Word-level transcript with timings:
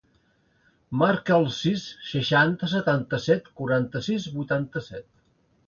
Marca 1.01 1.35
el 1.41 1.45
sis, 1.57 1.83
seixanta, 2.13 2.71
setanta-set, 2.73 3.53
quaranta-sis, 3.61 4.29
vuitanta-set. 4.41 5.11